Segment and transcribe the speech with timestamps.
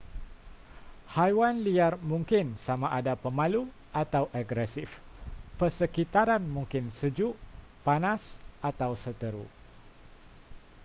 [1.15, 3.63] haiwan liar mungkin sama ada pemalu
[4.03, 4.89] atau agresif
[5.61, 7.33] persekitaran mungkin sejuk
[7.85, 8.21] panas
[8.69, 9.45] atau seteru